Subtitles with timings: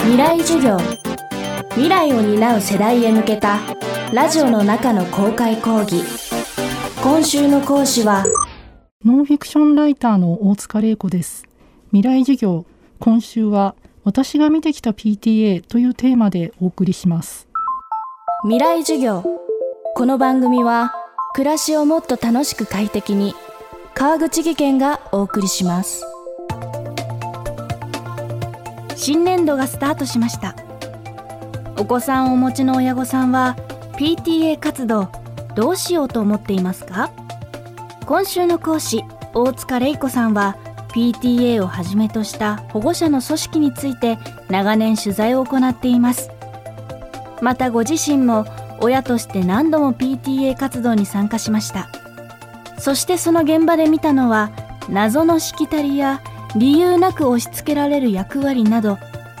[0.00, 0.78] 未来授業。
[1.70, 3.58] 未来を担う世代へ向けた
[4.12, 6.02] ラジオの中の公開講義。
[7.02, 8.24] 今週の講師は
[9.04, 11.44] ノンフィクションライターの大塚玲子です。
[11.92, 12.64] 未来授業
[12.98, 13.74] 今週は
[14.04, 17.48] 私が見てきた PTA というテーマでお送りします。
[18.44, 19.24] 未来授業。
[19.94, 20.92] この番組は
[21.34, 23.34] 暮らしをもっと楽しく快適に
[23.94, 26.04] 川口義賢がお送りします
[29.08, 30.54] 新年度がスタートしました。
[31.78, 33.56] お子さんをお持ちの親御さんは
[33.96, 35.08] PTA 活動
[35.56, 37.10] どうしようと思っていますか？
[38.04, 39.02] 今週の講師
[39.32, 40.58] 大塚玲子さんは
[40.92, 44.18] PTA をはじめとした保護者の組織について
[44.50, 46.30] 長年取材を行っています。
[47.40, 48.44] またご自身も
[48.78, 51.88] 親として何度も PTA 活動に参加しました。
[52.78, 54.50] そしてその現場で見たのは
[54.90, 56.20] 謎のしきたりや
[56.56, 58.98] 理由なく押し付けられる役割など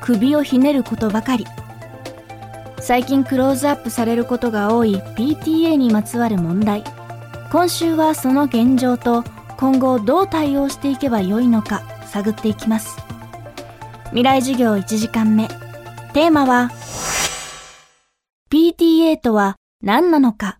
[0.00, 1.46] 首をひねることばかり。
[2.80, 6.82] 最近クローズアップされることが多い PTA にまつわる問題。
[7.52, 9.24] 今週はその現状と
[9.56, 12.96] 今後どう対応していけばよいのか探っていきます。
[14.06, 15.48] 未来授業1時間目。
[16.12, 16.70] テーマは
[18.50, 20.58] PTA とは何なのか。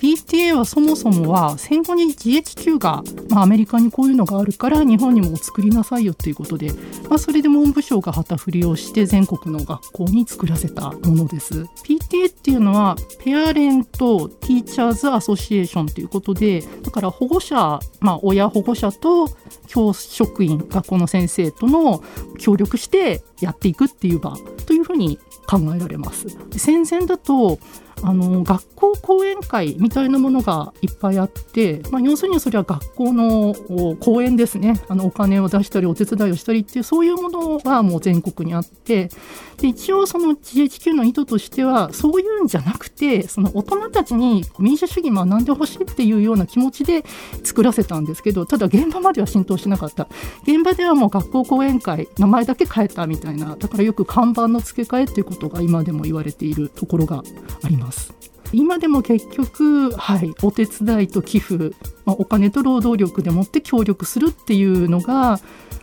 [0.00, 6.72] PTA はそもそもは戦後に GHQ が、まあ、アメリカにこういうのがあるから日本にも作りなさいよっていうことで、
[7.08, 11.62] まあ、それで文部省が旗振りをして全国の学校に作らせたものです。
[11.84, 19.28] PTA っていうのはペアレント・ティーチャーズ・アソシエーションということでだから保護者、まあ、親保護者と
[19.66, 22.02] 教職員学校の先生との
[22.38, 26.26] 協力してやっていくっていう場というふうに考えられます。
[26.56, 27.58] 戦前だと
[28.02, 33.54] あの学校講演会みたいなものがいっぱいあって、まあ、要するにそれは学校の
[34.00, 34.80] 講演ですね。
[34.88, 39.10] あのお金を出したりお手伝いをしたりっていうそういうものがもう全国にあって
[39.58, 47.04] で一応その GHQ の意図としてはそういうんじゃなくてその大人たちに民主主義学んでほしいっていうような気持ちで
[47.42, 50.08] 作らせたんですけどただ現場までは浸透しなかった。
[50.42, 57.22] 現場ではもう学校講演会名前だけ変えたみたいなだからよく看板の付け替えっていうことが今でも言われているところが
[57.62, 57.87] あります。
[57.88, 58.12] ます。
[58.52, 61.74] 今でも結局、はい、お手伝いと寄付、
[62.06, 65.40] まあ、お金と労働力でもって協力するっていうのが、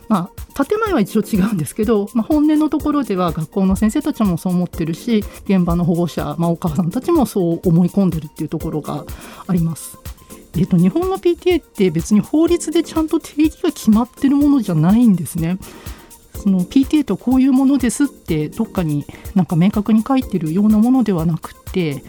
[0.08, 9.04] まあ、建前は一応違うんですけど、まあ、本音のところでは学校の先生たちもそう思ってるし現場の保護者、まあ、お母さんたちもそう思い込んでるっていうところが
[9.46, 9.98] あります。
[10.58, 15.58] えっと、日本の PTA って別に法律でちゃんと定義が決まってるものじゃないんですね。
[16.32, 22.02] その PTA とこういうものですってどっかになんか明確に書いてるようなものではなくて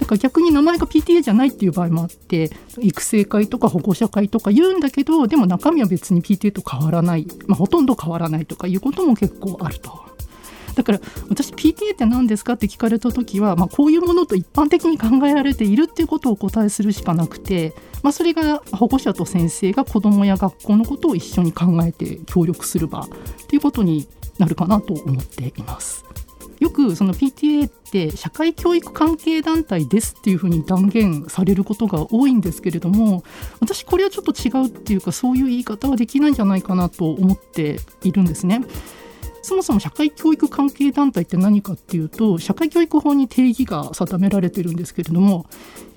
[0.00, 10.02] だから逆に名前が PTA じゃないっていう場合もあって育成会とか保護者会とか言うんだけどでも中身は別に PTA と変わらない、まあ、ほとんど変わらないとかいうことも結構あると。
[10.74, 23.08] だから私 PTA って何ですかって聞かれた時は、まあ、こういうものと一般的に考えられているっていうことをお答えするしかなくて、まあ、それが保護者と先生が子どもや学校のことを一緒に考えて協力する場っ
[23.46, 24.08] ていうことに
[24.38, 26.04] なるかなと思っています。
[26.60, 33.24] よくその PTA って社会教育関係団体ですっていうふうに断言されることが多いんですけれども
[33.60, 38.62] 私これはちょっと違うっていうかそういう言い方はできないんじゃないかなと思っているんですね。
[39.44, 45.44] そもそも社会教育関係団体って何かっていうと社会教育法に定義が定められてるんですけれども、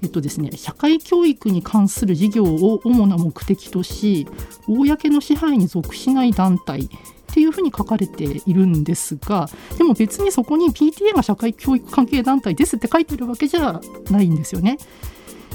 [0.03, 4.28] えっとですね、社会教育に関する事業を主な目的とし
[4.68, 6.89] 公の支配に属しない団体
[7.37, 14.79] っていうふうに書かれているんですがでも別にそこに PTA が社会教育関係団体ですって書いてるわけじゃないんですよね。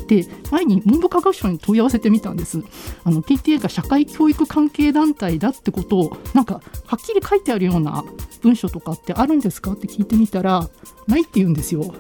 [0.07, 2.63] で前に文部科学省に問い合わせてみたんです
[3.05, 8.05] あの PTA が社会教育関係団体だってことをなんかはっきり書いてあるような
[8.43, 10.69] 文書とかってあるんですかって聞いてみたら
[11.07, 11.95] ないって言うんですよ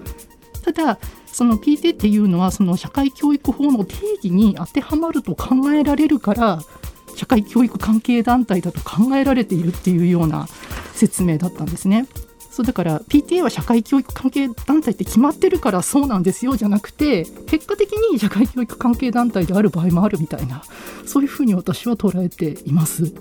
[0.64, 6.60] ただその PTA っていうのはその社会教育法の定義に当てはまると考えられるから
[7.22, 10.48] 社会教育関係団体だと考えられているっていうような
[10.92, 12.08] 説明だったんですね。
[12.50, 20.64] そうだから PTA は社会教育関係団体って決まってるからそうなんですよじゃなくて結果的に社会教育関係団体である場合もあるみたいな
[21.06, 23.14] そういうふうに私は捉えています。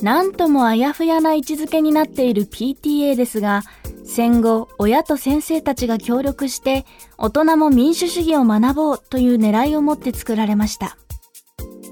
[0.00, 3.64] なんともあやふやな位置づけになっている PTA ですが
[4.04, 6.86] 戦後親と先生たちが協力して
[7.18, 10.96] 大人も民主主義を学ぼうという狙いを持って作られました。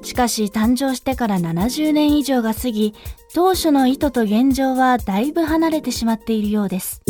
[0.05, 2.95] しかし誕生してから70年以上が過ぎ、
[3.35, 7.03] 当初の意図と現状はだいぶ離れてしまっているようです。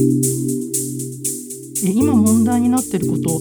[1.84, 3.40] 今問題になっていること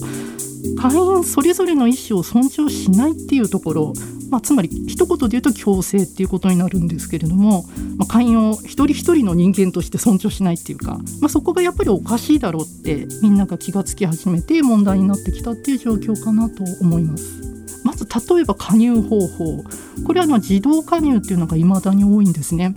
[0.80, 3.92] 会員それぞれの意思を尊重しないっていうところ
[4.30, 7.64] まあ、つまり一言で言うと強制っていうことになるんですけれども、
[7.96, 17.53] まあ、会員を一人一人の人間として尊重しないっていうか、まあ、そこがやっぱりおかしいだろうってみんなが気がつき始めて問題になってきたっていう状況かなと思います。
[17.94, 19.64] ず例えば加入方法。
[20.06, 22.74] これはの自動加入っていうのが未だに多いんですね。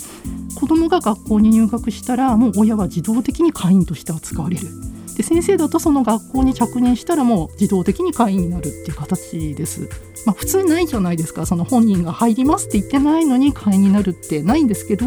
[0.56, 4.68] 子どもが学校に入学したらもう親は自動的に会員として扱われる。
[5.16, 9.90] で先生だとその学校に着任したらもう自動的に会員になるっていう形です。
[10.28, 11.46] まあ、普通ないじゃないですか。
[11.46, 15.06] その本人が入りますって言ってないのに会員になるってないんですけど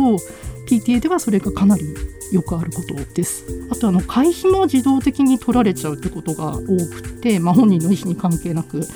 [0.67, 1.85] PTA ではそれがかなり
[2.33, 3.45] よくあることです。
[3.71, 8.87] あとあの会費も自動的に取られちゃうってことが多くて、まあ、本人の意思に関係なく。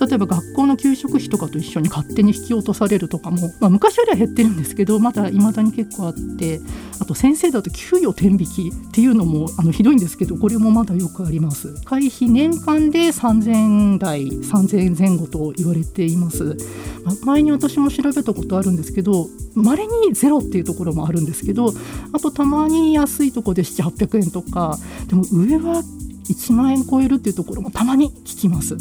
[0.00, 6.60] 例えば学校の給食費とかと一緒に勝手に引き落とされるとかも、まあ、昔よりは減ってるんですけどまだいまだに結構あって
[7.00, 16.56] あと先生だと給与天引きっていうのもあのひどいんですけどこれもまだよくあります会費年間で3000台3000円前後と言われています、
[17.04, 21.72] まあ、前に私も調べたことあるんですけど稀にゼロっていうところもあるんですけど
[22.12, 24.78] あとたまに安いところで7800円とか
[25.08, 25.82] でも上は
[26.28, 28.76] 1万円超えるっていうところもたまに聞きます。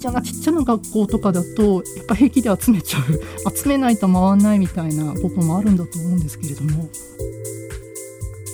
[0.00, 3.20] ちゃなちっちゃな学校とかだとやっぱ平気で集めちゃう
[3.54, 6.88] 集めないと回んないみたいなこともあるんだと思うんですけれども。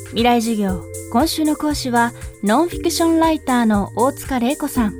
[0.08, 0.82] 未来授業。
[1.12, 2.12] 今週の講師は
[2.42, 4.94] ノンフィクションライターの大塚玲子さん。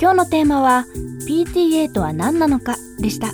[0.00, 0.86] 今日のテーマは
[1.28, 3.32] PTA とは何なのかでした。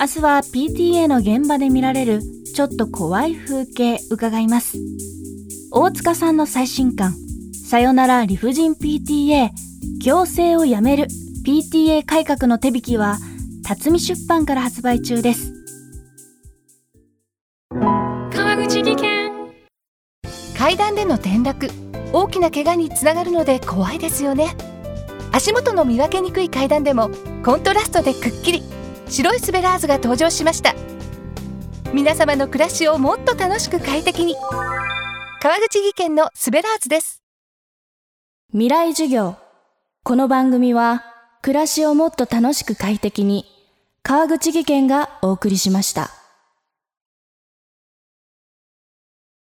[0.00, 2.22] 明日は PTA の現場で見られる
[2.54, 4.78] ちょっと怖い風景伺います。
[5.70, 7.14] 大塚さんの最新刊
[7.52, 9.50] さよなら理不尽 PTA
[10.02, 11.06] 強制をやめる
[11.46, 13.18] PTA 改革の手引きは
[13.64, 15.52] 辰巳出版から発売中です。
[18.32, 19.30] 川口技研。
[20.56, 21.70] 階段での転落
[22.12, 24.56] 大きな怪我につながるので怖いですよね。
[25.32, 27.10] 足元の見分けにくい階段でも
[27.44, 28.62] コントラストでくっきり
[29.08, 30.74] 白いスベラーズが登場しました。
[31.92, 34.34] 皆様の暮らしをもっと楽しく快適に。
[35.40, 37.22] 川口技研のスベラーズです。
[38.50, 39.36] 未来授業
[40.04, 41.04] この番組は
[41.42, 43.44] 暮らしをもっと楽しく快適に
[44.02, 46.17] 川口技研がお送りしました。